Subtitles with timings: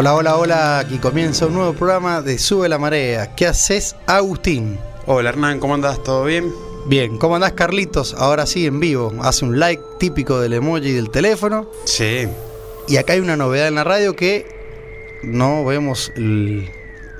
[0.00, 0.78] Hola, hola, hola.
[0.78, 3.34] Aquí comienza un nuevo programa de Sube la Marea.
[3.36, 4.78] ¿Qué haces, Agustín?
[5.04, 6.02] Hola Hernán, ¿cómo andás?
[6.02, 6.50] ¿Todo bien?
[6.86, 8.14] Bien, ¿cómo andás, Carlitos?
[8.14, 9.12] Ahora sí, en vivo.
[9.20, 11.68] Hace un like típico del emoji del teléfono.
[11.84, 12.26] Sí.
[12.88, 14.46] Y acá hay una novedad en la radio que
[15.22, 16.70] no vemos el-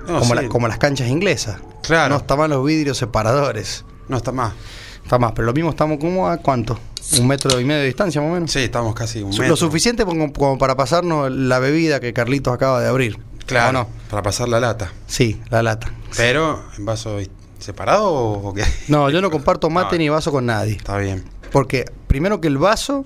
[0.08, 0.42] No, como, sí.
[0.42, 1.58] la- como las canchas inglesas.
[1.82, 2.14] Claro.
[2.14, 3.84] No está mal los vidrios separadores.
[4.08, 4.54] No está más.
[5.02, 6.78] Está más, pero lo mismo estamos como a cuánto?
[7.18, 8.50] Un metro y medio de distancia más o menos.
[8.52, 9.48] Sí, estamos casi un metro.
[9.48, 13.18] Lo suficiente como, como para pasarnos la bebida que Carlitos acaba de abrir.
[13.46, 14.92] Claro, para pasar la lata.
[15.08, 15.92] Sí, la lata.
[16.16, 17.18] Pero, ¿en vaso
[17.58, 18.64] separado o o qué?
[18.88, 19.98] No, yo no comparto mate No.
[19.98, 20.74] ni vaso con nadie.
[20.74, 21.24] Está bien.
[21.50, 23.04] Porque primero que el vaso,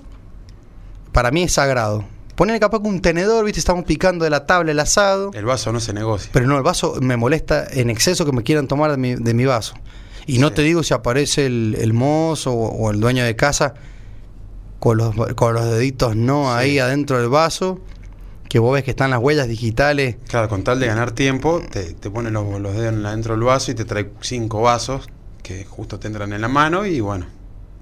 [1.11, 2.05] para mí es sagrado.
[2.35, 5.31] Poner capaz que un tenedor, viste, estamos picando de la tabla el asado.
[5.33, 6.29] El vaso no se negocia.
[6.33, 9.33] Pero no, el vaso me molesta en exceso que me quieran tomar de mi, de
[9.33, 9.73] mi vaso.
[10.27, 10.53] Y no Sí.
[10.55, 13.73] te digo si aparece el, el mozo o, o el dueño de casa
[14.79, 16.49] con los, con los deditos no Sí.
[16.59, 17.79] ahí adentro del vaso,
[18.49, 20.17] que vos ves que están las huellas digitales.
[20.27, 23.71] Claro, con tal de ganar tiempo, te, te pones los, los dedos adentro del vaso
[23.71, 25.07] y te trae cinco vasos
[25.43, 27.25] que justo te entran en la mano y bueno,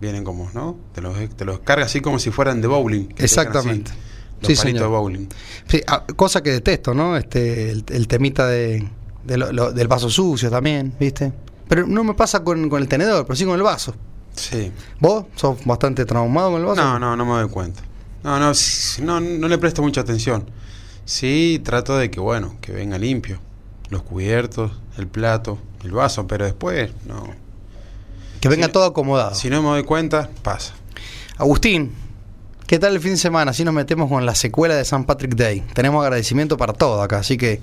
[0.02, 0.78] vienen como, ¿no?
[0.94, 3.08] Te los, te los cargas así como si fueran de bowling.
[3.18, 3.92] Exactamente.
[3.92, 4.00] así,
[4.42, 4.82] Los Sí, palitos señor.
[4.82, 5.28] de bowling.
[5.68, 7.16] Sí, ah, cosa que detesto, ¿no?
[7.18, 8.86] Este, el, el temita de,
[9.26, 11.32] de lo- lo- del vaso sucio también, ¿viste?
[11.68, 13.96] Pero no me pasa con, con el tenedor, pero sí con el vaso.
[14.36, 14.72] Sí.
[15.00, 16.82] ¿Vos sos bastante traumado con el vaso?
[16.84, 17.82] No, no, no me doy cuenta.
[18.24, 18.52] No, no,
[19.02, 20.50] no, no le presto mucha atención.
[21.06, 23.40] Sí, trato de que, bueno, que venga limpio.
[23.90, 27.28] Los cubiertos, el plato, el vaso, pero después, no.
[28.40, 29.36] Que venga todo acomodado.
[29.36, 30.74] Si no me doy cuenta, pasa.
[31.38, 31.92] Agustín,
[32.66, 33.52] ¿qué tal el fin de semana?
[33.52, 35.04] Así nos metemos con la secuela de St.
[35.06, 35.62] Patrick Day.
[35.74, 37.62] Tenemos agradecimiento para todo acá, así que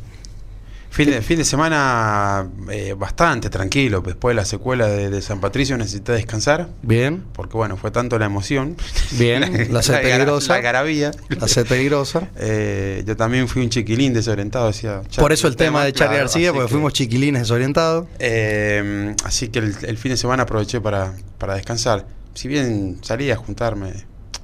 [0.93, 4.01] Fin de, fin de semana eh, bastante tranquilo.
[4.01, 6.69] Después de la secuela de, de San Patricio necesité descansar.
[6.83, 8.77] bien, Porque, bueno, fue tanto la emoción.
[9.13, 11.13] bien, la sed peligrosa, La garabía.
[11.29, 12.29] la sed peligrosa.
[12.37, 14.67] Eh, yo también fui un chiquilín desorientado.
[14.67, 18.07] Decía, Por eso el tema de Charlie claro, García, porque que- fuimos chiquilines desorientados.
[18.19, 22.05] Eh, así que el, el fin de semana aproveché para, para descansar.
[22.35, 23.93] Si bien salí a juntarme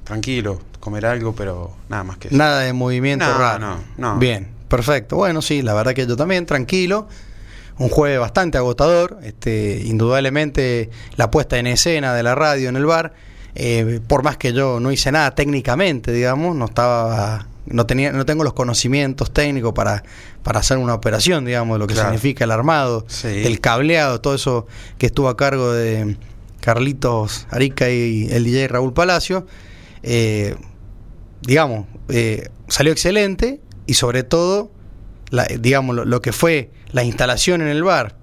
[0.05, 2.37] tranquilo, comer algo, pero nada más que eso.
[2.37, 3.59] Nada de movimiento No, raro.
[3.59, 4.17] no, no.
[4.19, 5.15] Bien, perfecto.
[5.15, 7.07] Bueno, sí, la verdad que yo también, tranquilo.
[7.79, 9.19] Un jueves bastante agotador.
[9.23, 13.13] Este, indudablemente la puesta en escena de la radio en el bar.
[13.59, 17.47] eh, por más que yo no hice nada técnicamente, digamos, no estaba.
[17.65, 20.03] No, tenía, no tengo los conocimientos técnicos para,
[20.43, 22.09] para hacer una operación, digamos, de lo que Claro.
[22.09, 23.27] significa el armado, Sí.
[23.27, 24.67] el cableado, todo eso
[24.99, 26.17] que estuvo a cargo de
[26.61, 29.47] Carlitos Arica y el DJ Raúl Palacio.
[30.03, 30.55] Eh,
[31.41, 34.71] digamos, eh, salió excelente y sobre todo,
[35.31, 38.15] la- digamos, lo, lo que fue la instalación en el bar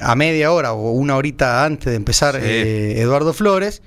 [0.00, 2.40] a media hora o una horita antes de empezar Sí.
[2.44, 3.82] eh, Eduardo Flores,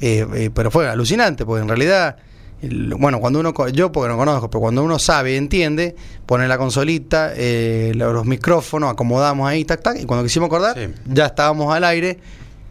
[0.00, 2.16] eh, eh, pero fue alucinante, porque en realidad,
[2.60, 5.96] el- bueno, cuando uno, yo porque no conozco, pero cuando uno sabe y entiende,
[6.26, 10.76] pone la consolita, eh, lo- los micrófonos, acomodamos ahí, tac, tac, y cuando quisimos acordar,
[10.78, 10.92] Sí.
[11.06, 12.18] ya estábamos al aire,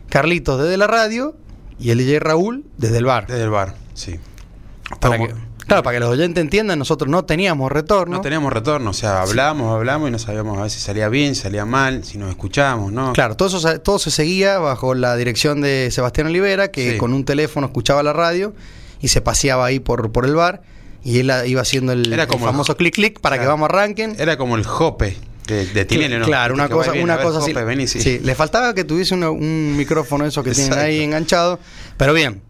[0.09, 1.35] Carlitos desde la radio
[1.79, 3.25] y el DJ Raúl desde el bar.
[3.25, 4.19] Desde el bar, sí.
[5.01, 5.33] Para Como- que,
[5.67, 8.17] claro, para que los oyentes entiendan, nosotros no teníamos retorno.
[8.17, 11.35] No teníamos retorno, o sea, hablamos, hablamos y no sabíamos a ver si salía bien,
[11.35, 13.13] si salía mal, si nos escuchábamos, ¿no?
[13.13, 16.97] Claro, todo, eso, se- todo se seguía bajo la dirección de Sebastián Olivera, que Sí.
[16.97, 18.53] con un teléfono escuchaba la radio
[19.01, 20.61] y se paseaba ahí por, por el bar
[21.03, 23.69] y él iba haciendo el, Era el como el- famoso clic clic para que vamos
[23.69, 24.15] arranquen.
[24.19, 26.25] Era como el jope de, de Tinelli, ¿no?
[26.25, 27.53] Claro, una cosa, bien, una cosa así.
[27.87, 27.99] Sí.
[28.01, 31.59] Sí, le faltaba que tuviese una- un micrófono eso que tienen ahí enganchado.
[31.97, 32.41] Pero bien,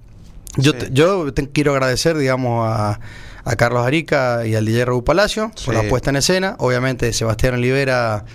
[0.58, 0.78] yo, Sí.
[0.80, 3.00] te- yo te quiero agradecer, digamos, a,
[3.44, 6.56] a Carlos Arica y al DJ Raúl Palacio por la puesta en escena.
[6.60, 8.26] Obviamente, Sebastián Olivera,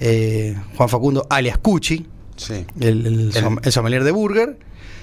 [0.00, 2.64] eh, Juan Facundo, alias Cuchi, Sí.
[2.80, 4.58] el, el, El- som- el sommelier de Burger.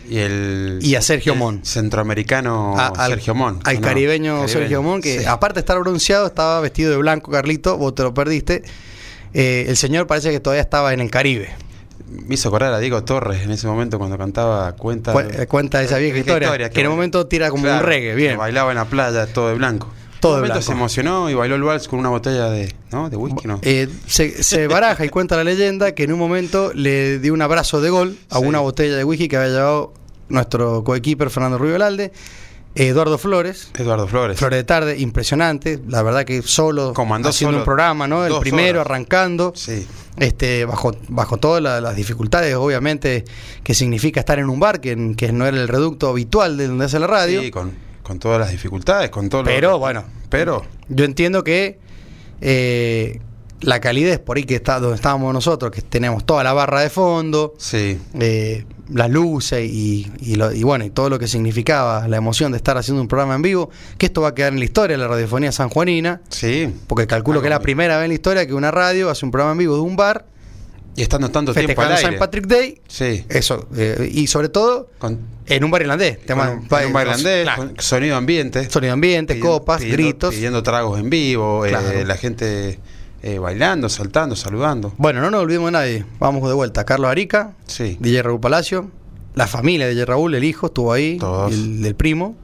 [0.10, 1.64] Y, el, Y a Sergio Mon.
[1.64, 3.60] Centroamericano a- al, Sergio Mon.
[3.64, 7.94] Al caribeño, Sergio Mon, que aparte de estar bronceado, estaba vestido de blanco, Carlito, vos
[7.94, 8.64] te lo perdiste.
[9.36, 11.50] Eh, el señor parece que todavía estaba en el Caribe.
[12.08, 15.14] Me hizo acordar a Diego Torres en ese momento cuando cantaba Cuenta.
[15.14, 18.38] Cu- eh, cuenta esa vieja historia, que en un momento tira como un reggae, bien.
[18.38, 19.88] Bailaba en la playa todo de blanco.
[20.20, 20.66] Todo en un momento blanco.
[20.66, 23.10] se emocionó y bailó el vals con una botella de, ¿no?
[23.10, 23.60] de whisky, ¿no?
[23.62, 27.42] Eh, se, se baraja y cuenta la leyenda que en un momento le dio un
[27.42, 28.46] abrazo de gol a Sí.
[28.46, 29.94] una botella de whisky que había llevado
[30.28, 32.12] nuestro coequiper Fernando Rubio Velalde,
[32.76, 33.72] Eduardo Flores.
[33.78, 34.38] Eduardo Flores.
[34.38, 35.80] Flores de tarde, impresionante.
[35.88, 38.26] La verdad que solo Comandó haciendo solo un programa, ¿no?
[38.26, 38.86] El primero horas.
[38.92, 39.54] arrancando.
[39.56, 39.86] Sí.
[40.18, 43.24] este bajo bajo todas la- las dificultades obviamente
[43.64, 46.86] que significa estar en un bar que, que no era el reducto habitual de donde
[46.86, 47.72] hace la radio Sí, con,
[48.04, 51.80] con todas las dificultades, con todo lo- pero bueno Pero, yo entiendo que
[52.42, 53.22] eh,
[53.62, 56.90] la calidez por ahí que está donde estábamos nosotros que tenemos toda la barra de
[56.90, 57.98] fondo sí.
[58.20, 62.52] eh, las luces y, y, lo- y bueno, y todo lo que significaba la emoción
[62.52, 64.98] de estar haciendo un programa en vivo, que esto va a quedar en la historia
[64.98, 66.74] de la radiofonía sanjuanina, Sí.
[66.88, 69.26] porque calculo Algo que es la primera vez en la historia que una radio hace
[69.26, 70.26] un programa en vivo de un bar,
[70.96, 72.02] Y estando tanto tiempo al aire.
[72.02, 72.18] St.
[72.18, 73.24] Patrick Day, Sí.
[73.30, 76.92] eso, eh, y sobre todo Con, en un bar irlandés, con tema- un, con un
[76.94, 78.70] bailandés, claro, con sonido ambiente.
[78.70, 80.34] sonido ambiente, pidiendo- copas, pidiendo- gritos.
[80.36, 82.04] Pidiendo tragos en vivo, eh, Claro.
[82.06, 82.80] la gente
[83.22, 84.94] eh, bailando, saltando, saludando.
[84.98, 86.06] Bueno, no nos olvidemos de nadie.
[86.20, 86.86] Vamos de vuelta.
[86.86, 87.98] Carlos Arica, Sí.
[88.00, 88.92] DJ Raúl Palacio,
[89.36, 91.52] la familia de DJ Raúl, el hijo, estuvo ahí, Todos.
[91.54, 92.36] el del primo,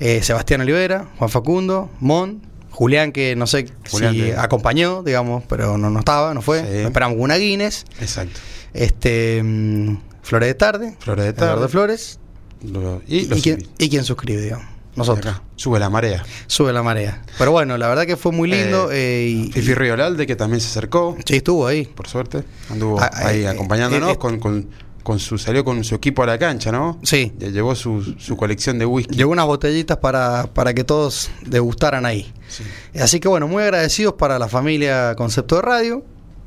[0.00, 5.76] eh, Sebastián Olivera, Juan Facundo, Mon, Julián, que no sé Julián si acompañó, digamos, pero
[5.78, 6.60] no, no estaba, no fue.
[6.62, 6.66] Sí.
[6.86, 8.40] Esperamos una Guinness, Exacto.
[8.72, 11.68] este mm, Flores de Tarde, Flores de Eduardo tarde.
[11.68, 12.18] Flores,
[12.64, 14.66] Lo- y, y invi- y quién suscribe, digamos.
[14.94, 15.34] Nosotros.
[15.34, 15.42] acá.
[15.56, 16.22] Sube la marea.
[16.46, 17.22] Sube la marea.
[17.38, 18.90] Pero bueno, la verdad que fue muy lindo.
[18.92, 21.84] eh, y, Fifi Riolalde, que también se acercó, sí, estuvo ahí.
[21.86, 22.44] por suerte.
[22.70, 24.68] Anduvo Ah, ahí eh, acompañándonos eh, eh, con, con,
[25.02, 26.98] con su, salió con su equipo a la cancha, ¿no?
[27.02, 27.32] Sí.
[27.38, 29.14] Llevó su, su colección de whisky.
[29.16, 32.32] Llegó unas botellitas para, para que todos degustaran ahí.
[32.48, 32.62] Sí.
[33.00, 36.04] Así que bueno, muy agradecidos para la familia Concepto de Radio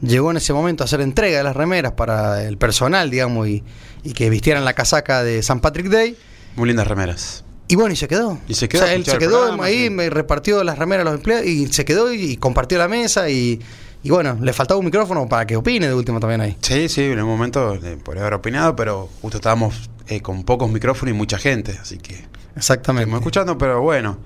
[0.02, 3.64] llegó en ese momento a hacer entrega de las remeras para el personal, digamos, y,
[4.04, 6.18] y que vistieran la casaca de San Patrick Day.
[6.56, 7.43] Muy lindas remeras.
[7.74, 8.38] Y bueno, y se quedó.
[8.48, 9.90] Y se quedó O sea, él se quedó programa, ahí, sí.
[9.90, 13.31] me repartió las remeras a los empleados y se quedó y, y compartió la mesa
[13.31, 13.60] y,
[14.04, 16.56] y bueno, le faltaba un micrófono para que opine de último también ahí.
[16.62, 21.16] Sí, sí, en un momento podría haber opinado, pero justo estábamos eh, con pocos micrófonos
[21.16, 22.14] y mucha gente, así que
[22.56, 23.06] Exactamente.
[23.06, 24.19] estamos escuchando, pero bueno,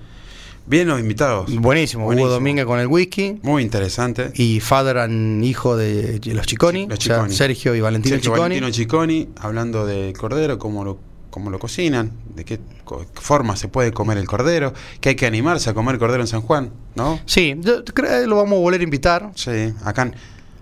[0.66, 1.46] bien los invitados.
[1.46, 2.04] Buenísimo.
[2.04, 2.26] Buenísimo.
[2.26, 4.30] Hugo Domínguez con el whisky Muy interesante.
[4.34, 7.34] y father and hijo de los Chiconi, Los o sea, Cicconi.
[7.34, 8.60] Sergio y Valentino Sergio Chiconi.
[8.60, 10.98] Valentino Cicconi, hablando de cordero, cómo lo,
[11.30, 12.58] cómo lo cocinan, de qué
[13.14, 16.40] forma se puede comer el cordero, que hay que animarse a comer cordero en San
[16.42, 17.20] Juan, ¿no?
[17.26, 20.10] Sí, yo creo que lo vamos a volver a invitar Sí, acá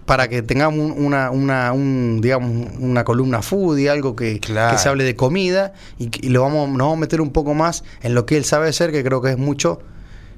[0.06, 4.76] para que tengamos un- una, una, un, digamos, una columna foodie, algo que, Claro.
[4.76, 7.54] que se hable de comida y, y lo vamos, nos vamos a meter un poco
[7.54, 9.80] más en lo que él sabe hacer, que creo que es mucho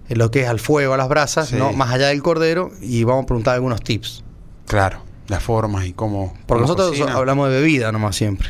[0.08, 1.56] en lo que es al fuego, a las brasas, Sí.
[1.56, 4.24] no más allá del cordero, y vamos a preguntar algunos tips.
[4.66, 6.32] claro, las formas y cómo.
[6.46, 7.12] Porque cómo nosotros cocina.
[7.14, 8.48] hablamos de bebida nomás siempre.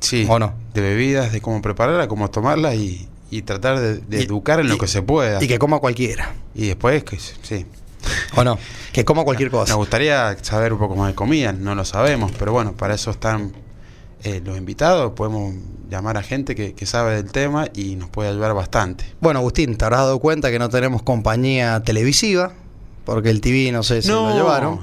[0.00, 0.52] Sí, ¿O no?
[0.80, 4.66] De bebidas, de cómo prepararla, cómo tomarla y, y tratar de, de Y- educar en
[4.66, 5.42] y- lo que se pueda.
[5.42, 6.32] Y que coma cualquiera.
[6.54, 7.66] Y después, que sí.
[8.36, 8.58] ¿O no?
[8.92, 9.70] Que coma cualquier cosa.
[9.72, 13.10] Nos gustaría saber un poco más de comida, no lo sabemos, pero bueno, para eso
[13.10, 13.52] están
[14.22, 15.12] eh, los invitados.
[15.12, 15.54] Podemos
[15.90, 19.04] llamar a gente que, que sabe del tema y nos puede ayudar bastante.
[19.20, 22.52] Bueno, Agustín, te habrás dado cuenta que no tenemos compañía televisiva,
[23.08, 24.80] porque el TV no sé si lo llevaron.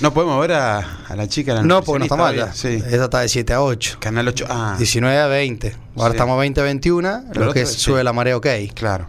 [0.00, 1.54] no podemos ver a, a la chica.
[1.54, 2.46] La No, porque no está mal ya.
[2.46, 2.94] nutricionista, Sí.
[2.94, 3.98] Esa está de 7 a 8.
[4.00, 4.46] Canal 8.
[4.48, 5.76] Ah, 19 a 20.
[5.96, 6.16] Ahora Sí.
[6.16, 7.78] estamos 20 a 21, Pero lo que sí.
[7.78, 8.46] sube la marea ok.
[8.74, 9.08] claro.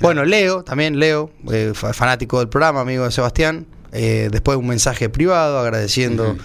[0.00, 3.66] Bueno, Leo, también Leo, eh, fa- fanático del programa, amigo de Sebastián.
[3.92, 6.36] eh, después un mensaje privado agradeciendo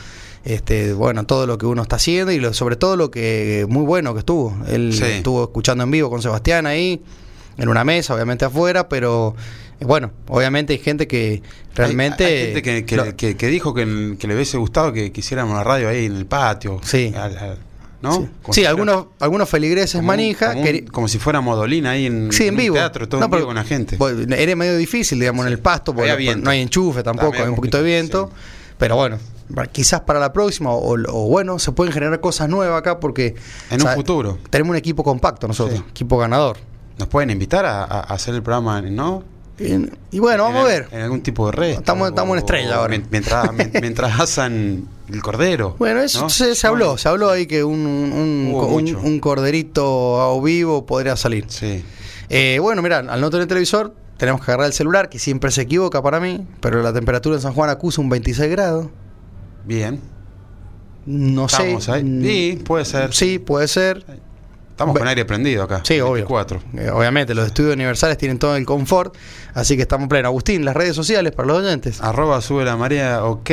[0.45, 3.83] este, bueno, todo lo que uno está haciendo y lo- sobre todo lo que muy
[3.85, 4.55] bueno que estuvo.
[4.67, 7.01] Él estuvo escuchando en vivo con Sebastián ahí,
[7.57, 11.41] en una mesa, obviamente afuera, pero eh, bueno, obviamente hay gente que
[11.75, 12.25] realmente...
[12.25, 15.55] Hay, hay gente que, que- lo- que- que dijo que, le hubiese gustado que quisiéramos
[15.55, 16.79] la radio ahí en el patio.
[16.83, 17.13] Sí.
[17.15, 17.57] Al- al-
[18.01, 18.13] ¿No?
[18.13, 18.29] Sí,
[18.61, 20.49] si algunos, algunos feligreses como manija.
[20.53, 22.75] Como, un- queri- como si fuera Modolina ahí en, Sí, en un vivo.
[22.75, 23.97] teatro, todo No, en vivo con la gente.
[24.37, 27.49] era medio difícil, digamos, en el pasto, porque por- no hay enchufe tampoco, También hay
[27.49, 28.31] un poquito de viento.
[28.77, 29.17] Pero bueno,
[29.73, 33.35] quizás para la próxima, o, o bueno, se pueden generar cosas nuevas acá porque.
[33.69, 34.37] En un futuro.
[34.49, 36.55] Tenemos un equipo compacto nosotros, equipo ganador.
[36.97, 39.23] Nos pueden invitar a, a- a hacer el programa, ¿no?
[39.59, 40.87] Y, y bueno, vamos a ver.
[40.91, 41.69] En algún tipo de red.
[41.71, 42.97] Estamos- estamos en estrella ahora.
[43.11, 45.75] Mientras, mien- mientras asan el cordero.
[45.79, 46.29] Bueno, eso ¿no?
[46.29, 51.45] se, se habló, se habló ahí que un, un, un- corderito a vivo podría salir.
[51.49, 51.83] Sí.
[52.29, 55.61] Eh, bueno, mirá, al no tener televisor, tenemos que agarrar el celular, que siempre se
[55.63, 58.87] equivoca para mí, pero la temperatura en San Juan acusa un 26 grados.
[59.65, 59.99] Bien.
[61.05, 61.91] No Estamos sé.
[61.91, 62.19] ahí.
[62.21, 63.13] Sí, puede ser.
[63.13, 64.05] Sí, puede ser.
[64.79, 65.81] Estamos con aire prendido acá.
[65.83, 66.25] Sí, obvio.
[66.25, 66.61] 24.
[66.77, 69.13] Eh, obviamente, los estudios universales tienen todo el confort,
[69.53, 70.29] así que estamos en pleno.
[70.29, 71.99] Agustín, las redes sociales para los oyentes.
[71.99, 73.49] Arroba sube la marea ok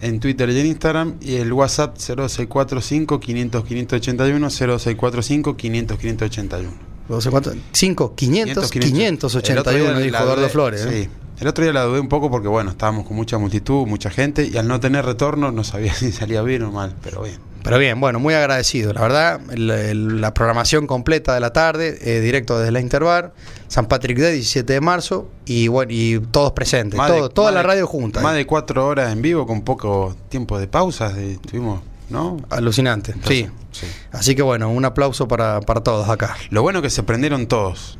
[0.00, 1.14] en Twitter y en Instagram.
[1.20, 6.70] Y el WhatsApp 0645 500 581 0645 500 581.
[7.08, 7.52] 12, ¿cuánto?
[7.72, 10.86] 5, 500, 581, dijo Eduardo Flores.
[10.86, 11.04] ¿eh?
[11.04, 11.10] Sí.
[11.40, 14.50] El otro día la dudé un poco porque, bueno, estábamos con mucha multitud, mucha gente,
[14.52, 17.38] y al no tener retorno no sabía si salía bien o mal, pero bien.
[17.68, 18.94] Pero bien, bueno, muy agradecido.
[18.94, 23.34] La verdad, el- el- la programación completa de la tarde, eh, directo desde la Interbar,
[23.68, 27.60] San Patrick Day, 17 de marzo, y bueno, y todos presentes, de- todo- toda la
[27.60, 28.20] de- radio junta.
[28.20, 28.38] Más eh.
[28.38, 31.14] de cuatro horas en vivo con poco tiempo de pausas.
[31.14, 32.38] de- tuvimos, ¿no?
[32.48, 33.48] Alucinante, sí.
[33.70, 33.86] Sí.
[34.12, 36.36] Así que bueno, un aplauso para, para todos acá.
[36.48, 37.98] Lo bueno que se prendieron todos.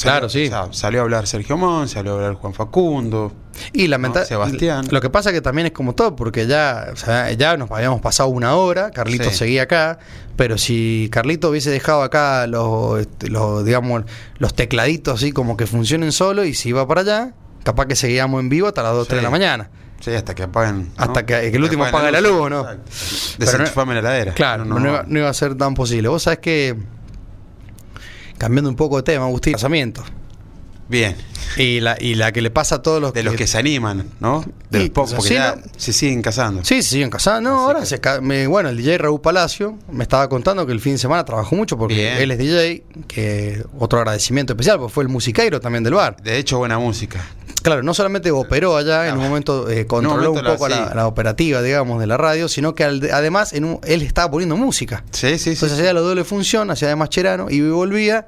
[0.00, 0.46] Claro, sí.
[0.46, 3.32] o sea, salió a hablar Sergio Mon, salió a hablar Juan Facundo.
[3.74, 4.86] Y lamenta- No, Sebastián.
[4.90, 8.00] Lo que pasa que también es como todo, porque ya, o sea, ya nos habíamos
[8.00, 9.36] pasado una hora, Carlito Sí.
[9.36, 9.98] seguía acá,
[10.36, 14.04] pero si Carlito hubiese dejado acá los, este, los, digamos,
[14.38, 18.40] los tecladitos así como que funcionen solo y si iba para allá, capaz que seguíamos
[18.40, 19.24] en vivo hasta las 2 o 3 de Sí.
[19.24, 19.70] la mañana.
[20.00, 20.86] Sí, hasta que apaguen.
[20.96, 21.04] ¿no?
[21.04, 22.62] Hasta que- el último apague la luz, ¿no?
[22.64, 22.80] Pero no-
[23.38, 24.32] Desenchufame la heladera.
[24.34, 26.08] Claro, no, iba, no iba a ser tan posible.
[26.08, 26.76] Vos sabés que,
[28.42, 30.02] cambiando un poco de tema, Agustín, casamiento.
[30.92, 31.16] Bien.
[31.56, 34.06] Y la, y la que le pasa a todos los De los que se animan,
[34.20, 34.42] ¿no?
[34.70, 35.62] De Sí, los pocos, porque sí, ya no.
[35.76, 36.64] se siguen casando.
[36.64, 37.50] Sí, se siguen casando.
[37.50, 40.80] No, ahora que- se me- bueno, el DJ Raúl Palacio me estaba contando que el
[40.80, 42.16] fin de semana trabajó mucho porque Bien.
[42.18, 46.16] él es DJ, que otro agradecimiento especial, porque fue el musiqueiro también del bar.
[46.22, 47.22] De hecho, buena música.
[47.62, 52.00] Claro, no solamente operó allá, en un momento eh, controló un poco la, operativa, digamos,
[52.00, 55.04] de la radio, sino que al- además en un- él estaba poniendo música.
[55.10, 55.50] Sí, sí, sí.
[55.50, 58.26] Entonces hacía la doble función, hacía de Mascherano, iba y volvía,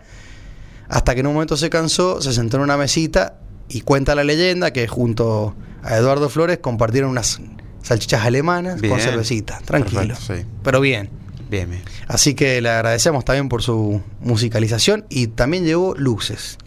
[0.94, 4.22] hasta que en un momento se cansó, se sentó en una mesita y cuenta la
[4.24, 7.40] leyenda que junto a Eduardo Flores compartieron unas
[7.82, 8.92] salchichas alemanas Bien.
[8.94, 10.00] con cervecita, tranquilo.
[10.14, 10.46] Perfecto, sí.
[10.62, 11.10] Pero bien.
[11.50, 11.82] Bien, bien.
[12.08, 16.58] Así que le agradecemos también por su musicalización y también llevó luces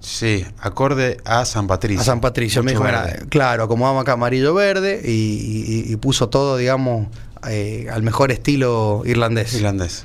[0.00, 2.00] Sí, acorde a San Patricio.
[2.00, 2.62] a San Patricio.
[2.62, 2.84] Me dijo.
[2.84, 7.08] "Mira, claro, acomodamos acá amarillo verde y, y- y puso todo, digamos,
[7.48, 9.54] eh, al mejor estilo irlandés.
[9.54, 10.04] Irlandés.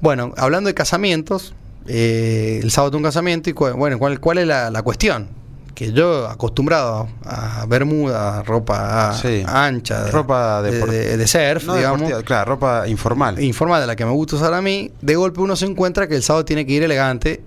[0.00, 1.54] Bueno, hablando de casamientos,
[1.86, 5.28] eh, el sábado un casamiento y cu- bueno, ¿cuál, cuál es la, la cuestión?
[5.74, 9.42] Que yo acostumbrado a bermuda, ropa Sí.
[9.46, 13.42] ancha, de- Ropa de, de- de surf, No digamos, claro, ropa informal.
[13.42, 16.14] informal de la que me gusta usar a mí, de golpe uno se encuentra que
[16.14, 17.42] el sábado tiene que ir elegante.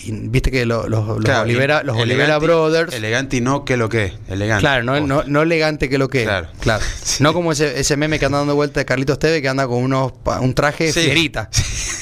[0.00, 2.94] Y viste que lo- los, los Claro, Olivera, los elegante- Olivera Brothers.
[2.94, 4.12] Elegante y no que lo que.
[4.28, 4.60] Elegante.
[4.60, 6.22] Claro, no, no, no elegante que lo que.
[6.24, 6.48] Claro.
[6.60, 6.84] Claro.
[7.02, 7.22] Sí.
[7.22, 9.82] No como ese, ese meme que anda dando vuelta de Carlitos Teve que anda con
[9.82, 11.00] unos un traje Sí.
[11.00, 11.50] fierita.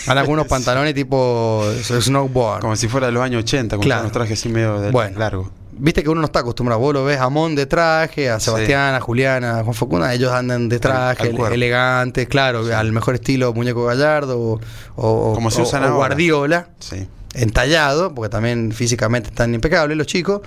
[0.06, 2.60] Anda con unos pantalones tipo snowboard.
[2.60, 4.02] Como si fuera de los años 80, con Claro.
[4.02, 5.18] unos trajes así medio de Bueno.
[5.18, 5.50] largo.
[5.78, 6.80] Viste que uno no está acostumbrado.
[6.80, 10.12] Vos lo ves a Mon de traje, a Sebastián, a Julián, a Juan Facunda.
[10.14, 14.60] Ellos andan de traje, al elegantes, claro, al mejor estilo Muñeco Gallardo o,
[14.96, 15.96] o- Como se usan o.
[15.96, 17.06] Guardiola, Sí.
[17.36, 20.40] Entallado, porque también físicamente están impecables los chicos.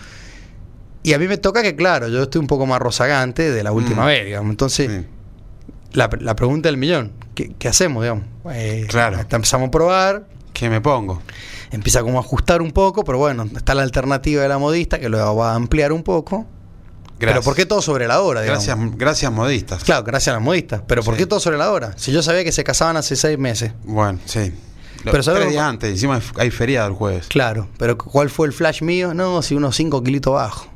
[1.04, 3.72] Y a mí me toca que, claro, yo estoy un poco más rozagante de la
[3.72, 4.08] última Mm.
[4.08, 4.50] vez, digamos.
[4.52, 5.06] Entonces, sí.
[5.94, 8.26] la, la pregunta del millón, ¿qué, qué hacemos, digamos?
[8.52, 9.18] Eh, Claro.
[9.30, 11.22] Empezamos a probar, ¿Qué me pongo?
[11.72, 15.08] empieza como a ajustar un poco, pero bueno, está la alternativa de la modista que
[15.08, 16.46] lo va a ampliar un poco.
[17.18, 17.46] Pero Gracias.
[17.46, 18.66] ¿por qué todo sobre la hora, digamos?
[18.66, 19.84] Gracias, gracias modistas.
[19.84, 20.82] Claro, gracias a las modistas.
[20.88, 21.20] Pero ¿por Sí.
[21.20, 21.94] qué todo sobre la hora?
[21.98, 23.72] Si yo sabía que se casaban hace seis meses.
[23.84, 24.54] Bueno, sí.
[25.04, 27.28] Pero ¿sabes tres días antes, encima hay feriado el jueves.
[27.28, 29.14] Claro, pero ¿cuál fue el flash mío?
[29.14, 30.68] No, si unos cinco kilitos bajo.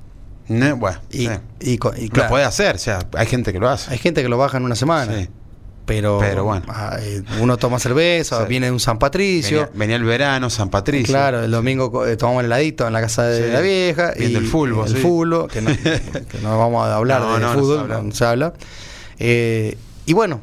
[0.48, 1.30] Bueno, Y, sí.
[1.62, 3.92] y, y lo claro, puede hacer, o sea, hay gente que lo hace.
[3.92, 5.13] hay gente que lo baja en una semana.
[5.18, 5.30] Sí.
[5.86, 6.65] Pero, Pero bueno.
[6.70, 8.46] ah, eh, uno toma cerveza, Sí.
[8.48, 9.58] viene de un San Patricio.
[9.63, 11.12] Venía, venía el verano, San Patricio.
[11.13, 14.13] Claro, el domingo eh, tomamos el heladito en la casa de la vieja.
[14.18, 15.72] Viendo el fútbol, El fútbol, que no,
[16.30, 18.01] que no vamos a hablar No, de no, no se fútbol, habla.
[18.01, 18.53] no se habla.
[19.20, 20.39] Eh, y bueno,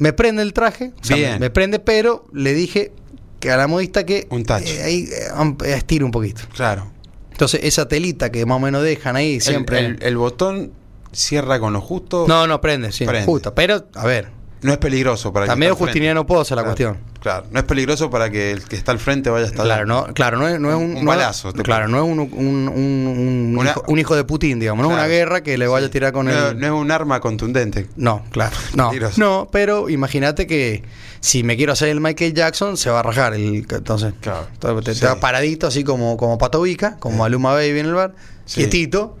[0.00, 1.32] me prende el traje, o sea, Bien.
[1.34, 2.92] me, me prende, pero le dije
[3.38, 4.66] que a la modista que Un tacho.
[4.72, 5.28] eh, ahí eh,
[5.64, 6.42] eh, estire un poquito.
[6.54, 6.90] Claro.
[7.30, 9.78] Entonces, esa telita que más o menos dejan ahí El- siempre.
[9.78, 10.72] El, el botón
[11.12, 12.26] cierra con lo justo.
[12.28, 13.24] no, no prende, sí, Prende.
[13.26, 13.54] justo.
[13.54, 14.28] Pero, a ver,
[14.62, 16.98] No es peligroso para está que medio justiniano pozo la Claro, cuestión.
[17.20, 20.06] Claro, no es peligroso para que el que está al frente vaya hasta Claro, no,
[20.14, 23.70] claro, no es, no es un, Un balazo, claro, no es un, un, un- Una-
[23.70, 26.12] hijo, un hijo de Putin, digamos, no es una guerra que le vaya a tirar
[26.12, 26.58] con no, el.
[26.58, 27.88] no es un arma contundente.
[27.96, 28.54] No, claro.
[28.74, 30.82] No, no pero imagínate que
[31.20, 33.34] si me quiero hacer el Michael Jackson, se va a rajar.
[33.34, 34.46] El, entonces, Claro.
[34.82, 35.00] te, Sí.
[35.00, 38.14] te va paradito, así como, como Patovica, como Aluma Baby en el bar,
[38.44, 38.56] Sí.
[38.60, 39.16] quietito.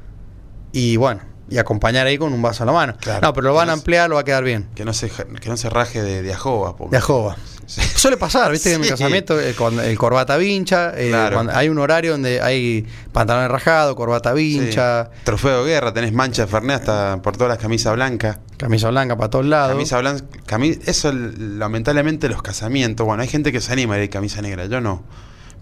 [0.72, 1.20] Y bueno,
[1.50, 2.94] y acompañar ahí con un vaso a la mano.
[3.00, 3.20] Claro.
[3.26, 4.68] No, pero lo van a ampliar, lo va a quedar bien.
[4.74, 6.76] Que no se, que no se raje de, de ajoba.
[6.76, 7.36] porque- De ajoba.
[7.66, 7.80] Sí.
[7.94, 8.92] Suele pasar, viste, que en mi Sí.
[8.94, 9.54] casamiento eh,
[9.84, 11.36] el corbata vincha, eh, Claro.
[11.36, 15.20] cuando hay un horario donde hay pantalones rajados, corbata vincha, Sí.
[15.24, 18.38] Trofeo de guerra, tenés mancha de Fernet hasta por todas las camisas blancas.
[18.56, 19.72] camisa blanca para todos lados.
[19.72, 24.10] Camisa blanca, cami- eso lamentablemente los casamientos, bueno, hay gente que se anima a ir
[24.10, 25.02] camisa negra, yo no.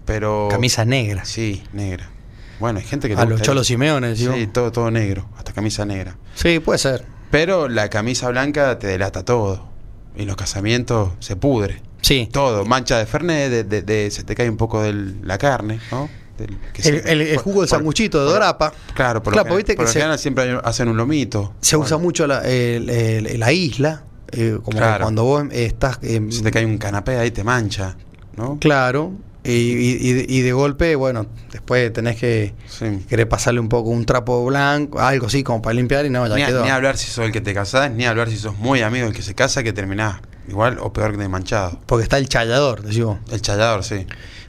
[0.05, 1.25] Pero Camisa negra.
[1.25, 2.09] Sí, negra.
[2.59, 3.67] Bueno, hay gente que A los cholos.
[3.67, 4.19] Simeones.
[4.19, 6.15] Sí, todo todo negro, hasta camisa negra.
[6.35, 7.05] Sí, puede ser.
[7.31, 9.67] Pero la camisa blanca te delata todo.
[10.15, 11.81] Y los casamientos se pudre.
[12.01, 12.27] Sí.
[12.31, 15.79] Todo, mancha de Fernet, de, de- de- se te cae un poco de la carne,
[15.91, 16.09] ¿no?
[16.37, 18.73] Del- que El, se- el- el por- jugo del sanguchito de dorapa.
[18.95, 21.53] Claro, por Claro, lo, general, por que lo se- general siempre hacen un lomito.
[21.61, 25.03] Se usa mucho la, el- la isla, eh, como Claro.
[25.03, 25.99] cuando vos estás...
[26.01, 27.95] eh, Si te cae un canapé ahí te mancha,
[28.37, 28.57] ¿no?
[28.59, 29.11] Claro.
[29.43, 33.05] Y, y- y de- golpe, bueno, después tenés que Sí.
[33.07, 36.35] querer pasarle un poco un trapo blanco, algo así como para limpiar y no, ya
[36.35, 36.63] Ni, quedó.
[36.63, 39.15] ni hablar si sos el que te casás, ni hablar si sos muy amigo del
[39.15, 40.17] que se casa, que terminás
[40.49, 41.79] igual o peor que de manchado.
[41.85, 43.19] Porque está el chayador, decimos.
[43.31, 44.05] El chayador, sí.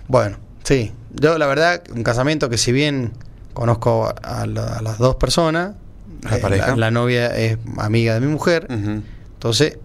[0.09, 0.92] Bueno, sí.
[1.12, 3.12] Yo la verdad, un casamiento que si bien
[3.54, 5.75] conozco a, la- a las dos personas,
[6.23, 6.75] ¿La eh, pareja?
[6.76, 9.78] la novia es amiga de mi mujer, entonces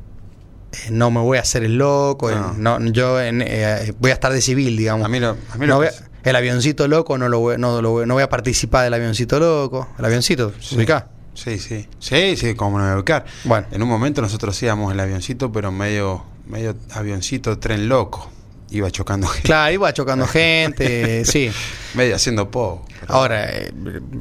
[0.91, 2.79] no me voy a hacer el loco, eh, No.
[2.79, 5.05] no, yo en- eh, voy a estar de civil, digamos.
[5.05, 7.39] A mí lo, a mí No lo voy que- a- el avioncito loco no lo
[7.39, 9.89] voy, no lo voy, no voy a participar del avioncito loco.
[9.99, 10.75] El avioncito, Sí.
[10.75, 11.07] ubicá.
[11.33, 11.87] Sí, sí.
[11.99, 13.25] Sí, sí, como no me voy a ubicar.
[13.43, 13.67] Bueno.
[13.71, 18.31] En un momento nosotros íbamos el avioncito, pero medio, medio avioncito, tren loco.
[18.75, 19.47] Iba chocando gente.
[19.47, 21.49] Claro, iba chocando gente, sí.
[21.93, 23.71] Medio haciendo pero- Ahora, eh,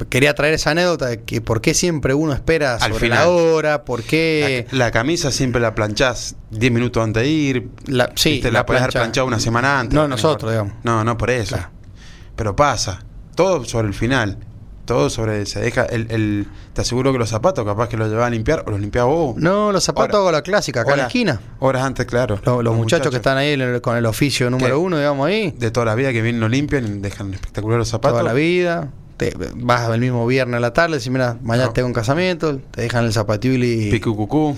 [0.09, 3.19] quería traer esa anécdota de que por qué siempre uno espera Al sobre final.
[3.19, 4.67] la hora, por qué...
[4.71, 7.67] la, la camisa siempre la planchás 10 minutos antes de ir.
[7.87, 9.93] La- sí, Te la, la puedes dejar plancha- planchada una semana antes.
[9.95, 10.73] No nosotros, digamos.
[10.83, 11.55] No, no por eso.
[11.55, 11.71] Claro.
[12.35, 13.03] Pero pasa.
[13.35, 14.37] Todo sobre el final.
[14.85, 15.45] Todo sobre.
[15.45, 15.83] Se deja.
[15.85, 18.79] El, el- te aseguro que los zapatos, capaz que los llevas a limpiar o los
[18.79, 19.35] limpiabas vos.
[19.37, 21.39] No, los zapatos hago la clásica, acá en la esquina.
[21.59, 22.39] Horas antes, claro.
[22.43, 25.71] Los, los muchachos, que están ahí el- con el oficio número uno, digamos ahí, De
[25.71, 28.19] toda la vida que vienen, lo limpian y dejan espectacular los zapatos.
[28.19, 28.89] toda la vida.
[29.17, 31.73] Te, vas el mismo viernes a la tarde, si mira, mañana No.
[31.73, 33.89] tengo un casamiento, te dejan el zapatillo y...
[33.89, 34.55] Picu cucú.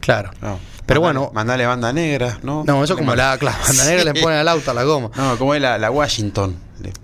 [0.00, 0.30] Claro.
[0.40, 0.58] No.
[0.86, 2.62] Pero Mandale- bueno- Mandale banda negra, ¿no?
[2.64, 5.10] No, eso como la, la banda negra le ponen al auto a la goma.
[5.16, 6.54] No, como es la, la Washington.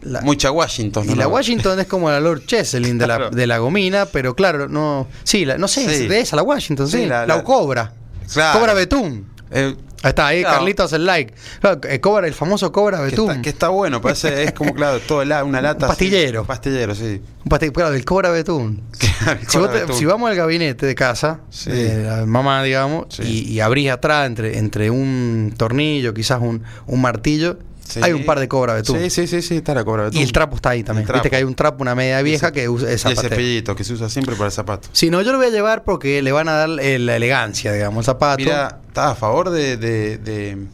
[0.02, 1.08] La- Mucha Washington.
[1.10, 4.68] Y la Washington es como la Lord Cheselin de, la, de la gomina, pero claro,
[4.68, 5.08] no.
[5.24, 6.02] Sí, la- no sé, Sí.
[6.04, 6.98] es de esa, la Washington, sí.
[7.02, 7.92] Sí, la, la- la- Cobra.
[8.32, 8.58] Claro.
[8.58, 9.26] Cobra Betún.
[9.50, 10.56] Eh, Ahí está, ahí Claro.
[10.58, 11.32] Carlitos el like.
[11.60, 13.30] Claro, eh, Cobra, el famoso Cobra que, Betún.
[13.30, 15.86] está, que está bueno, parece, es como, claro, todo la- una lata.
[15.86, 16.44] pastillero.
[16.44, 17.22] Pastillero, sí.
[17.44, 18.82] Un pastel, claro, del Cobra Betún.
[19.22, 19.94] Claro, Si, vos te- Betún.
[19.96, 21.70] si vamos al gabinete de casa, Sí.
[21.70, 27.00] de la mamá, digamos, y, y abrís atrás entre, entre un tornillo, quizás un, un
[27.00, 27.58] martillo,
[27.88, 28.00] Sí.
[28.02, 28.98] hay un par de Cobra Betún.
[29.00, 30.20] Sí, sí, sí, sí, está la cobra Betún.
[30.20, 31.06] Y el trapo está ahí también.
[31.12, 33.84] Viste que hay un trapo, una media vieja que usa Y esa el cepillito que
[33.84, 34.88] se usa siempre para el zapato.
[34.92, 37.72] Si no, yo lo voy a llevar porque le van a dar eh, la elegancia,
[37.72, 38.38] digamos, el zapato.
[38.42, 40.66] Mira, estás a favor de, de- de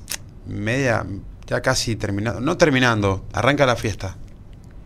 [0.47, 1.05] media,
[1.47, 4.16] ya casi terminando, no terminando, arranca la fiesta.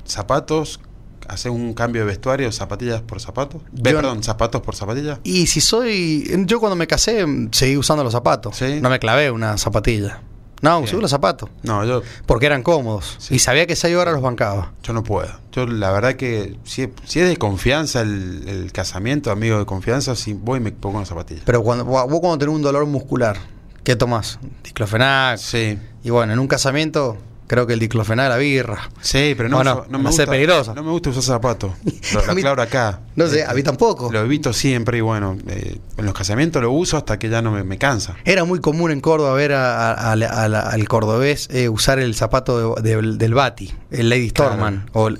[0.06, 0.80] Zapatos,
[1.28, 3.62] hace un cambio de vestuario, zapatillas por zapatos.
[3.82, 5.18] Perdón, zapatos por zapatillas.
[5.22, 6.28] Y si soy.
[6.46, 8.56] Yo cuando me casé seguí usando los zapatos.
[8.56, 8.78] Sí.
[8.80, 10.20] No me clavé una zapatilla.
[10.62, 10.84] No, Bien.
[10.84, 11.50] usé los zapatos.
[11.62, 13.16] No, yo, Porque eran cómodos.
[13.18, 13.34] Sí.
[13.34, 14.72] Y sabía que 6 horas los bancaba.
[14.82, 15.28] yo no puedo.
[15.52, 20.14] Yo la verdad que si, si es de confianza el, el casamiento, amigo de confianza,
[20.16, 21.42] si voy y me pongo una zapatilla.
[21.44, 23.36] Pero cuando, vos cuando tenés un dolor muscular,
[23.84, 24.38] ¿qué tomás?
[24.64, 25.38] Diclofenac.
[25.38, 25.78] Sí.
[26.04, 27.18] Y bueno, en un casamiento,
[27.52, 28.88] creo que el diclofenac la birra.
[29.02, 30.74] Sí, pero no, No, no, uso- no me gusta, peligroso.
[30.74, 31.72] No me gusta usar zapatos.
[32.14, 33.00] Lo, aclaro acá.
[33.14, 34.10] No sé, Eh, a mí tampoco.
[34.10, 37.50] Lo evito siempre y bueno, eh, en los casamientos lo uso hasta que ya no
[37.52, 38.16] me, me cansa.
[38.24, 41.68] Era muy común en Córdoba ver a- a- a la- a la- al cordobés eh,
[41.68, 44.52] usar el zapato de- de- del Bati, el Lady Claro.
[44.52, 45.10] Storman, o,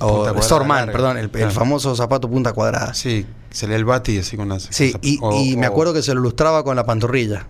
[0.40, 2.94] Storman, perdón, el, famoso zapato punta cuadrada.
[2.94, 4.68] Sí, se lee el bati así con las.
[4.70, 7.44] Sí, y, y me acuerdo que se lo ilustraba con la pantorrilla.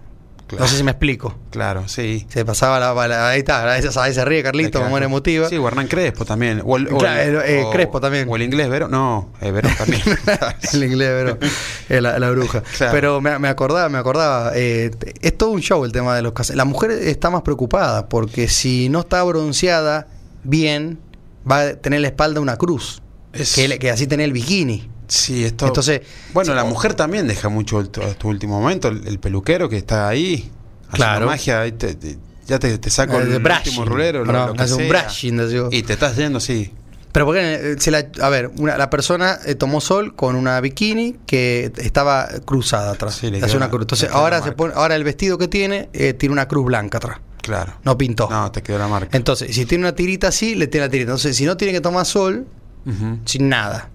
[0.52, 0.64] Claro.
[0.64, 1.34] No sé si me explico.
[1.50, 2.26] Claro, sí.
[2.28, 4.84] Se pasaba la, la- ahí está, ahí se, ríe Carlito, Claro.
[4.86, 5.48] memoria emotiva.
[5.48, 6.60] Sí, o Hernán Crespo también.
[6.64, 8.28] O el, o Claro, el- eh, o- Crespo también.
[8.28, 8.90] O el inglés Verón.
[8.90, 10.02] No, eh, Verón también.
[10.74, 11.38] el inglés, pero
[11.88, 12.62] es la, la bruja.
[12.76, 12.92] Claro.
[12.92, 14.52] Pero me, me acordaba, me acordaba.
[14.54, 14.90] eh,
[15.22, 16.58] es todo un show el tema de los casamientos.
[16.58, 20.06] La mujer está más preocupada porque si no está bronceada
[20.44, 20.98] bien,
[21.50, 23.00] va a tener la espalda una cruz.
[23.32, 24.90] Es- Que, le- que así tenía el bikini.
[25.12, 25.66] Sí, esto.
[25.66, 26.00] Entonces,
[26.32, 28.88] bueno, sí, la mujer también deja mucho este último momento.
[28.88, 30.50] El, el peluquero que está ahí.
[30.92, 31.26] Claro.
[31.26, 31.64] magia.
[31.76, 33.68] te- te- ya te, te saco Eh, el, brushing.
[33.68, 34.24] último rulero.
[34.24, 35.68] No, lo que hace un brushing.
[35.70, 36.72] Y te estás yendo, sí.
[37.12, 40.58] Pero porque eh, se la, a ver, una, la persona eh, tomó sol con una
[40.62, 43.16] bikini que estaba cruzada atrás.
[43.16, 43.82] Sí, le Hace una cruz.
[43.82, 47.18] Entonces ahora se pone, ahora el vestido que tiene eh, tiene una cruz blanca atrás.
[47.42, 47.74] Claro.
[47.84, 48.30] No pintó.
[48.30, 49.14] No, te quedó la marca.
[49.16, 51.10] Entonces, si tiene una tirita así, le tiene la tirita.
[51.10, 52.46] Entonces, si no tiene que tomar sol,
[53.26, 53.90] sin nada.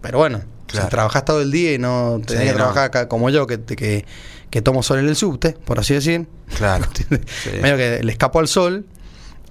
[0.00, 0.88] Pero bueno, O sea, Claro.
[0.88, 2.56] trabajás todo el día y no tenés Sí, que no.
[2.58, 4.04] trabajar acá como yo, que, que,
[4.50, 6.26] que tomo sol en el subte, por así decir.
[6.56, 6.86] Claro.
[7.44, 7.50] Sí.
[7.62, 8.86] Medio que le escapo al sol.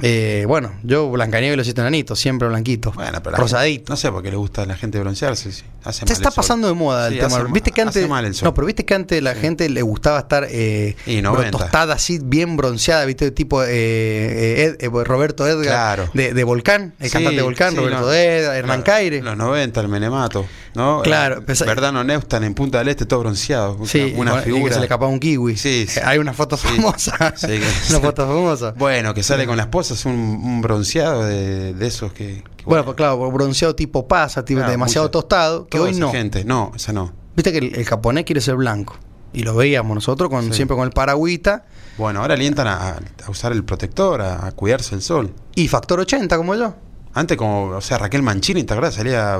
[0.01, 2.91] Eh, bueno, yo Blancanieves y los siete enanitos, siempre blanquito.
[2.93, 3.93] Bueno, pero rosadito.
[3.93, 5.51] No sé por qué le gusta a la gente broncearse.
[5.51, 5.63] sí.
[5.83, 6.35] Hace Se mal está sol.
[6.35, 7.37] pasando de moda el Sí, tema.
[7.37, 8.07] hace Viste que antes.
[8.09, 8.45] mal el sol.
[8.45, 11.57] No, pero viste que antes la gente le gustaba estar eh, Y bro- 90.
[11.57, 16.09] tostada así, bien bronceada, viste, tipo eh, eh, Ed- eh, Roberto Edgar Claro.
[16.13, 18.13] de, de Volcán, el Sí, cantante de Volcán, Roberto no.
[18.13, 19.21] Edgar, Hernán Claro, Caire.
[19.21, 20.45] Los 90, el Menemato.
[20.75, 21.01] ¿no?
[21.03, 23.77] Claro, Eh, pesa- Verdano Neustan en Punta del Este, todo bronceado.
[23.85, 24.73] Sí, una y que figura.
[24.73, 25.57] se le escapaba un kiwi.
[25.57, 27.33] Sí, Hay una foto famosa.
[27.89, 28.71] Una foto famosa.
[28.77, 32.43] Bueno, que sale con la esposa, es un, un bronceado de, de esos que.
[32.65, 36.11] Bueno, pues claro, bronceado tipo pasa, tipo Claro, demasiado mucha- tostado, que hoy no.
[36.11, 36.45] gente.
[36.45, 37.13] No, esa no.
[37.35, 38.95] Viste que el, el japonés quiere ser blanco.
[39.33, 40.53] Y lo veíamos nosotros con, Sí.
[40.53, 41.65] siempre con el paragüita.
[41.97, 42.89] Bueno, ahora alientan a,
[43.25, 45.33] a usar el protector, a, a cuidarse el sol.
[45.55, 46.75] Y factor 80, como yo.
[47.15, 48.95] Antes, como, o sea, Raquel Mancini, ¿te acuerdas?
[48.95, 49.39] Salía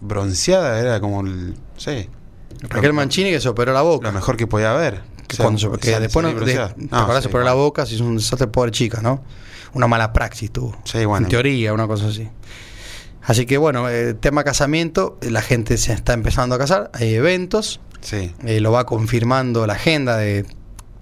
[0.00, 1.54] bronceada, era como el.
[1.76, 2.08] Sí.
[2.62, 4.08] Raquel Mancini que se operó la boca.
[4.08, 5.02] Lo mejor que podía haber.
[5.26, 6.30] Que O sea, cuando se- que después no,
[7.20, 9.22] se operó la boca, se hizo un desastre, pobre chica, ¿no?
[9.74, 10.76] Una mala praxis tuvo.
[10.84, 11.26] Sí, bueno.
[11.26, 12.28] En teoría, una cosa así.
[13.22, 17.80] Así que bueno, eh, tema casamiento, la gente se está empezando a casar, hay eventos,
[18.00, 18.32] Sí.
[18.44, 20.46] eh, lo va confirmando la agenda de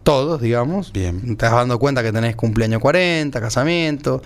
[0.02, 0.92] todos, digamos.
[0.92, 1.36] Bien.
[1.36, 4.20] Te vas dando cuenta que tenés cumpleaños 40, casamiento,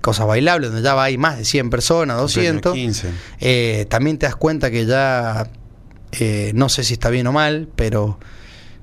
[0.00, 2.74] cosas bailables, donde ya va hay más de 100 personas, 200.
[2.74, 3.10] 15.
[3.40, 5.48] Eh, también te das cuenta que ya,
[6.12, 8.18] eh, no sé si está bien o mal, pero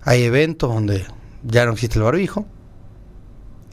[0.03, 1.05] hay eventos donde
[1.43, 2.45] ya no existe el barbijo.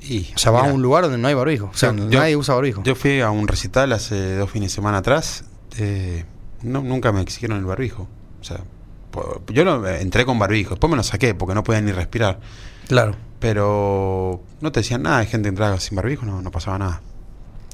[0.05, 1.67] Y, O sea, vas a un lugar donde no hay barbijo.
[1.73, 2.83] O sea, Yo- nadie usa barbijo.
[2.83, 5.45] Yo fui a un recital hace dos fines de semana atrás.
[5.79, 6.25] eh,
[6.63, 8.07] no, nunca me exigieron el barbijo.
[8.41, 8.61] O sea,
[9.49, 10.71] yo no, eh, entré con barbijo.
[10.71, 12.39] Después me lo saqué porque no podía ni respirar.
[12.89, 13.15] claro.
[13.41, 15.19] Pero no te decían nada.
[15.19, 17.01] Hay gente que entraba sin barbijo, no, no pasaba nada.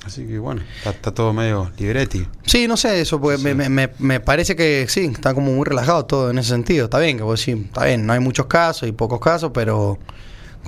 [0.06, 2.26] Así que bueno, está, está todo medio libretti.
[2.46, 3.44] Sí, no sé eso, porque Sí.
[3.54, 6.86] me- me- me parece que sí, está como muy relajado todo en ese sentido.
[6.86, 9.98] Está bien, que vos decís, está bien, no hay muchos casos y pocos casos, pero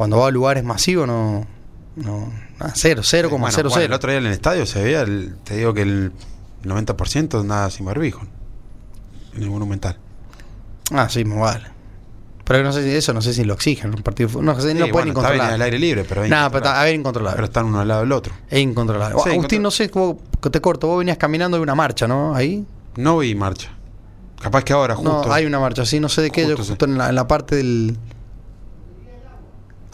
[0.00, 1.46] cuando va a lugares masivos no.
[1.96, 3.92] no nada, cero, cero Eh, coma bueno, cero bueno, cero.
[3.92, 6.12] el otro día en el estadio se veía, el- te digo que el
[6.64, 8.22] 90% nada sin barbijo.
[9.34, 9.98] En el Monumental.
[10.90, 11.64] Ah, sí, más vale.
[12.46, 13.94] Pero no sé si eso, no sé si lo exigen.
[13.94, 14.46] Un partido, de fútbol.
[14.46, 15.54] no sé, Sí, no pueden bueno, está bien incontrolable.
[15.54, 17.36] al aire libre, pero Nada, pero está, a ver, incontrolable.
[17.36, 18.32] Pero están uno al lado del otro.
[18.48, 19.18] Es incontrolable.
[19.22, 20.18] Sí, Agustín, no sé, cómo-
[20.50, 22.34] te corto, vos venías caminando de una marcha, ¿no?
[22.34, 22.64] Ahí.
[22.96, 23.68] No vi marcha.
[24.40, 25.24] Capaz que ahora, justo.
[25.26, 26.68] No, hay una marcha, sí, no sé de qué, yo Justo, sí.
[26.70, 27.96] justo en la, en la parte del...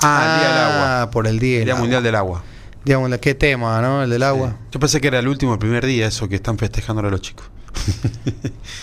[0.03, 1.03] Ah, el Día del Agua.
[1.03, 1.81] Ah, por el Día, El Día agua.
[1.83, 2.43] Mundial del Agua.
[2.85, 4.03] Digamos, ¿qué tema, no?
[4.05, 4.51] El del agua.
[4.51, 4.57] Sí.
[4.73, 7.21] Yo pensé que era el último, el primer día, eso que están festejando ahora los
[7.21, 7.45] chicos.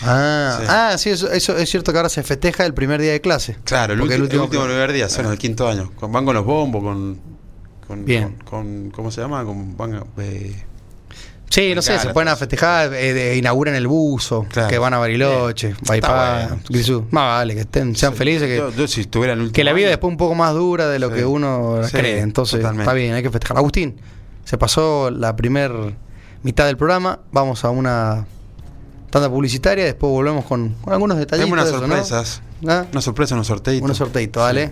[0.06, 0.66] Ah, Sí.
[0.70, 3.58] ah, sí, eso, eso es cierto que ahora se festeja el primer día de clase.
[3.64, 5.92] Claro, el, ulti- el último- último, primer día, son el quinto año.
[5.96, 7.20] Con, van con los bombos, con.
[7.88, 8.36] con Bien.
[8.44, 9.44] Con, con- ¿Cómo se llama?
[9.46, 10.64] Con, van, eh,
[11.54, 14.70] Sí, no sé, se pueden a festejar, eh, de- inauguran el buzo, Claro.
[14.70, 15.76] que van a Bariloche.
[15.88, 16.64] Bypass, bueno.
[16.68, 17.06] Grisú.
[17.12, 19.86] Más vale, que estén, sean sí, felices, que, yo, yo si el que la vida
[19.86, 21.16] año- después un poco más dura de lo Sí.
[21.16, 22.20] que uno Sí, cree.
[22.22, 22.84] Entonces, totalmente.
[22.84, 23.58] está bien, hay que festejar.
[23.58, 23.98] Agustín,
[24.46, 25.72] se pasó la primer
[26.42, 28.26] mitad del programa, vamos a una
[29.12, 31.48] tanda publicitaria, después volvemos con, con algunos detallitos.
[31.50, 32.04] Tenemos unas de eso, ¿no?
[32.04, 32.42] sorpresas.
[32.68, 32.86] ¿Ah?
[32.92, 33.86] Una sorpresa, unos sorteitos.
[33.86, 34.72] Unos sorteitos, dale.